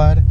[0.00, 0.29] grabar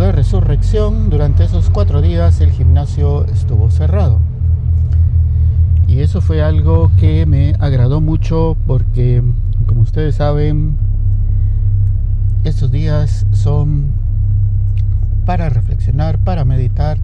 [0.00, 4.20] de resurrección, durante esos cuatro días el gimnasio estuvo cerrado.
[5.86, 9.22] Y eso fue algo que me agradó mucho porque,
[9.66, 10.76] como ustedes saben,
[12.44, 13.92] estos días son
[15.26, 16.98] para reflexionar, para meditar,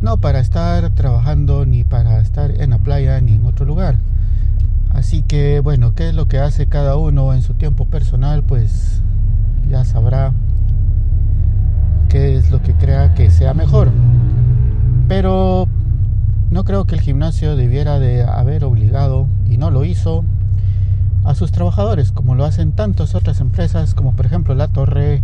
[0.00, 3.96] no para estar trabajando ni para estar en la playa ni en otro lugar.
[4.90, 8.42] Así que bueno, ¿qué es lo que hace cada uno en su tiempo personal?
[8.42, 9.02] Pues
[9.68, 10.32] ya sabrá
[12.12, 13.90] qué es lo que crea que sea mejor.
[15.08, 15.66] Pero
[16.50, 20.22] no creo que el gimnasio debiera de haber obligado, y no lo hizo,
[21.24, 25.22] a sus trabajadores, como lo hacen tantas otras empresas, como por ejemplo La Torre,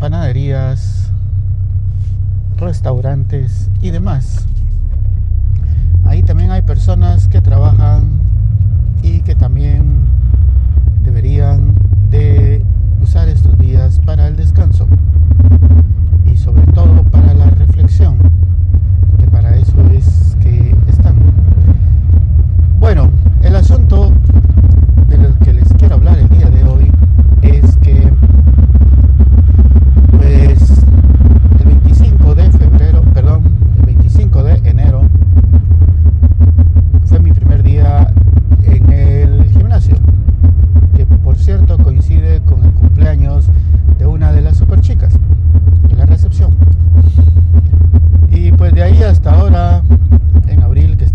[0.00, 1.12] panaderías,
[2.56, 4.46] restaurantes y demás.
[6.04, 8.18] Ahí también hay personas que trabajan
[9.04, 10.00] y que también
[11.04, 11.76] deberían
[12.10, 12.64] de
[13.00, 14.88] usar estos días para el descanso
[16.74, 18.18] todo para la reflexión,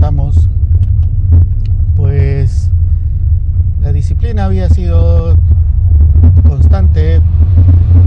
[0.04, 0.48] estamos,
[1.98, 2.72] pues
[3.82, 5.36] la disciplina había sido
[6.48, 7.20] constante,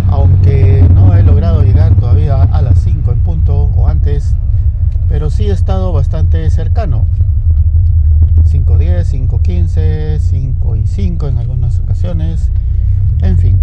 [0.09, 4.37] aunque no he logrado llegar todavía a las 5 en punto o antes,
[5.11, 7.05] pero sí he estado bastante cercano.
[8.51, 12.51] 5.10, 5.15, 5 y 5 en algunas ocasiones,
[13.21, 13.59] en fin.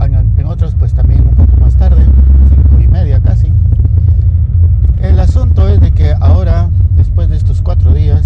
[0.00, 2.04] En, en otras pues también un poco más tarde,
[2.72, 3.52] 5 y media casi.
[5.00, 8.22] El asunto es de que ahora, después de estos cuatro días,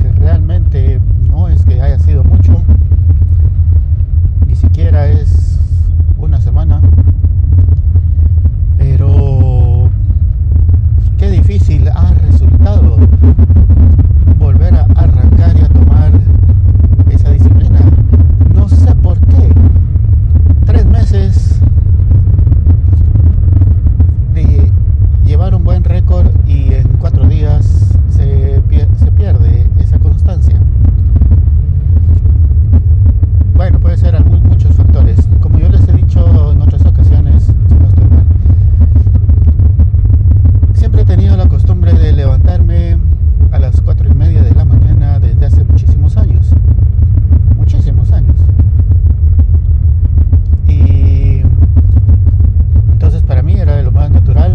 [0.00, 1.00] que realmente
[1.30, 2.60] no es que haya sido mucho,
[4.48, 5.60] ni siquiera es
[6.18, 6.80] una semana,
[8.78, 9.88] pero
[11.18, 12.96] qué difícil ha resultado
[14.40, 16.10] volver a arrancar y a tomar
[17.10, 17.78] esa disciplina.
[18.56, 19.52] No sé por qué.
[20.64, 21.60] Tres meses
[24.34, 24.70] de
[25.24, 30.60] llevar un buen récord y en cuatro días se, pier- se pierde esa constancia.
[33.54, 35.28] Bueno, puede ser algún- muchos factores.
[35.40, 38.24] Como yo les he dicho en otras ocasiones, si no estoy mal,
[40.74, 42.98] siempre he tenido la costumbre de levantarme
[43.50, 46.50] a las cuatro y media de la mañana desde hace muchísimos años.
[47.56, 48.36] Muchísimos años.
[50.68, 51.42] Y
[52.92, 54.52] entonces para mí era de lo más natural.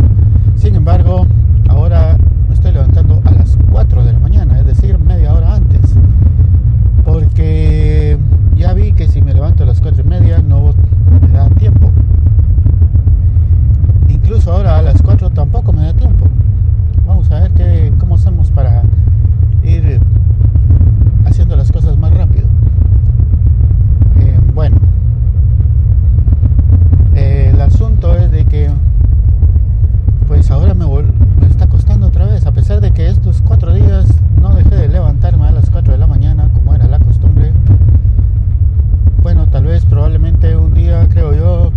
[0.55, 1.25] Sin embargo,
[1.69, 2.17] ahora
[2.47, 5.95] me estoy levantando a las 4 de la mañana, es decir, media hora antes.
[7.03, 8.17] Porque
[8.55, 10.73] ya vi que si me levanto a las 4 y media no
[11.21, 11.89] me da tiempo.
[14.07, 16.27] Incluso ahora a las 4 tampoco me da tiempo.
[17.07, 18.83] Vamos a ver qué, cómo hacemos para
[19.63, 19.99] ir
[21.25, 22.45] haciendo las cosas más rápido.
[24.19, 24.77] Eh, bueno,
[27.15, 28.69] el asunto es de que
[30.41, 34.07] pues ahora me, me está costando otra vez, a pesar de que estos cuatro días
[34.41, 37.53] no dejé de levantarme a las 4 de la mañana como era la costumbre.
[39.21, 41.71] Bueno, tal vez probablemente un día, creo yo,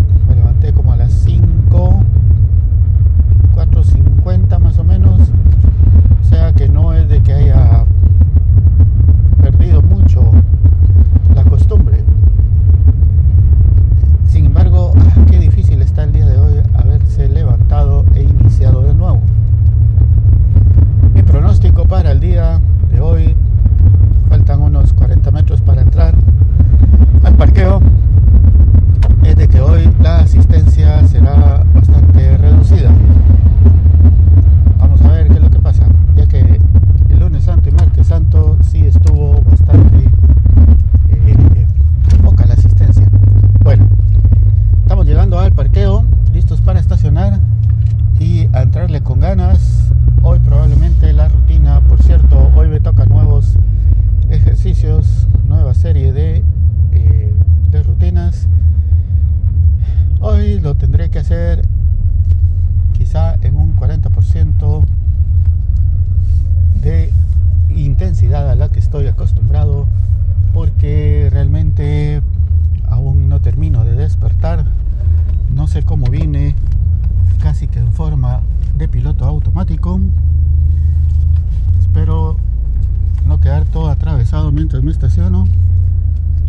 [84.54, 85.46] mientras me estaciono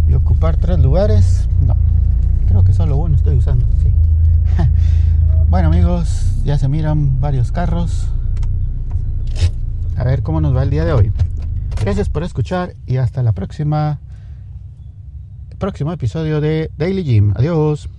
[0.08, 1.50] y ocupar tres lugares.
[1.66, 1.76] No,
[2.48, 3.66] creo que solo uno estoy usando.
[3.82, 3.92] Sí.
[5.50, 8.08] bueno amigos, ya se miran varios carros.
[9.98, 11.12] A ver cómo nos va el día de hoy.
[11.82, 14.00] Gracias por escuchar y hasta la próxima.
[15.58, 17.34] Próximo episodio de Daily Gym.
[17.36, 17.90] Adiós.